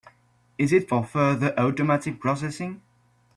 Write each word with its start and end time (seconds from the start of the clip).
Is 0.57 0.73
it 0.73 0.89
for 0.89 1.03
further 1.03 1.53
automatic 1.59 2.19
processing? 2.19 2.81